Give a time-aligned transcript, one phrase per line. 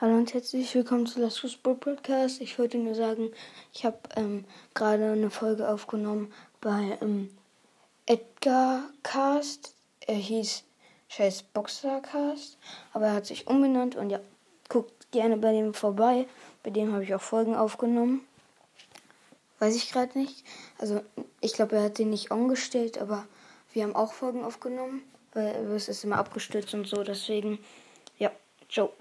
[0.00, 2.40] Hallo und herzlich willkommen zu Last Fußball Podcast.
[2.40, 3.30] Ich wollte nur sagen,
[3.72, 7.30] ich habe ähm, gerade eine Folge aufgenommen bei ähm,
[8.04, 9.72] Edgar Cast.
[10.00, 10.64] Er hieß
[11.08, 12.58] Scheiß Boxer Cast,
[12.92, 14.18] aber er hat sich umbenannt und ja,
[14.68, 16.26] guckt gerne bei dem vorbei.
[16.64, 18.26] Bei dem habe ich auch Folgen aufgenommen.
[19.60, 20.44] Weiß ich gerade nicht.
[20.78, 21.02] Also
[21.40, 23.28] ich glaube, er hat den nicht umgestellt, aber
[23.72, 25.04] wir haben auch Folgen aufgenommen,
[25.34, 27.04] weil es ist immer abgestürzt und so.
[27.04, 27.60] Deswegen,
[28.18, 28.32] ja,
[28.68, 28.92] ciao.